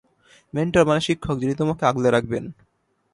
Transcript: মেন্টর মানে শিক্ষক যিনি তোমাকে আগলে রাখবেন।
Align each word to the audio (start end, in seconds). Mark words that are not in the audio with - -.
মেন্টর 0.53 0.83
মানে 0.85 1.01
শিক্ষক 1.07 1.35
যিনি 1.39 1.53
তোমাকে 1.55 1.83
আগলে 1.85 2.09
রাখবেন। 2.11 2.43